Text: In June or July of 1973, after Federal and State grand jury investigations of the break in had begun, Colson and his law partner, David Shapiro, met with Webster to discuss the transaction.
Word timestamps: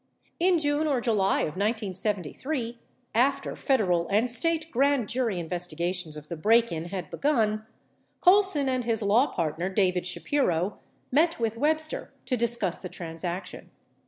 In 0.39 0.57
June 0.57 0.87
or 0.87 0.99
July 0.99 1.41
of 1.41 1.49
1973, 1.55 2.79
after 3.13 3.55
Federal 3.55 4.07
and 4.07 4.31
State 4.31 4.71
grand 4.71 5.07
jury 5.07 5.37
investigations 5.39 6.17
of 6.17 6.27
the 6.27 6.35
break 6.35 6.71
in 6.71 6.85
had 6.85 7.11
begun, 7.11 7.67
Colson 8.19 8.67
and 8.67 8.83
his 8.83 9.03
law 9.03 9.27
partner, 9.27 9.69
David 9.69 10.07
Shapiro, 10.07 10.79
met 11.11 11.39
with 11.39 11.55
Webster 11.55 12.11
to 12.25 12.35
discuss 12.35 12.79
the 12.79 12.89
transaction. 12.89 13.69